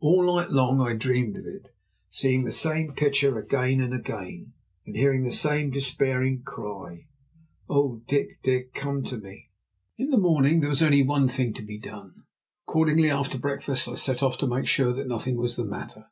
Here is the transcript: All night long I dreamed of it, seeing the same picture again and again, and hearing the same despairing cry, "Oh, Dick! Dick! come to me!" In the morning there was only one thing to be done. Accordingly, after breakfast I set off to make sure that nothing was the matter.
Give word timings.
All 0.00 0.24
night 0.26 0.50
long 0.50 0.80
I 0.80 0.94
dreamed 0.94 1.36
of 1.36 1.46
it, 1.46 1.68
seeing 2.10 2.42
the 2.42 2.50
same 2.50 2.94
picture 2.94 3.38
again 3.38 3.80
and 3.80 3.94
again, 3.94 4.54
and 4.84 4.96
hearing 4.96 5.22
the 5.22 5.30
same 5.30 5.70
despairing 5.70 6.42
cry, 6.42 7.06
"Oh, 7.68 8.02
Dick! 8.08 8.42
Dick! 8.42 8.74
come 8.74 9.04
to 9.04 9.18
me!" 9.18 9.52
In 9.98 10.10
the 10.10 10.18
morning 10.18 10.58
there 10.62 10.68
was 10.70 10.82
only 10.82 11.04
one 11.04 11.28
thing 11.28 11.54
to 11.54 11.62
be 11.62 11.78
done. 11.78 12.24
Accordingly, 12.66 13.08
after 13.08 13.38
breakfast 13.38 13.86
I 13.86 13.94
set 13.94 14.20
off 14.20 14.36
to 14.38 14.48
make 14.48 14.66
sure 14.66 14.92
that 14.92 15.06
nothing 15.06 15.36
was 15.36 15.54
the 15.54 15.64
matter. 15.64 16.06